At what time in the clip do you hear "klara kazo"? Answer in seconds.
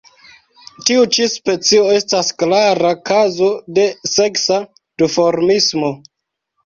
2.43-3.51